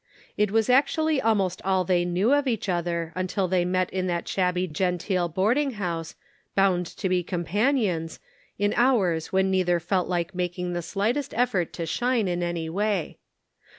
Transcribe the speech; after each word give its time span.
It 0.35 0.49
was 0.49 0.67
actually 0.67 1.21
almost 1.21 1.61
all 1.61 1.83
they 1.85 2.05
knew 2.05 2.33
of 2.33 2.47
each 2.47 2.67
other 2.67 3.13
until 3.15 3.47
they 3.47 3.65
met 3.65 3.91
in 3.91 4.07
that 4.07 4.27
shabby 4.27 4.67
genteel 4.67 5.29
boarding 5.29 5.73
house, 5.73 6.15
bound 6.55 6.87
to 6.87 7.07
be 7.07 7.21
companions, 7.21 8.19
in 8.57 8.73
hours 8.75 9.31
when 9.31 9.51
neither 9.51 9.79
felt 9.79 10.07
like 10.07 10.33
making 10.33 10.73
the 10.73 10.81
slight 10.81 11.17
est 11.17 11.37
effort 11.37 11.71
to 11.73 11.85
shine 11.85 12.27
in 12.27 12.41
any 12.41 12.67
way. 12.67 13.19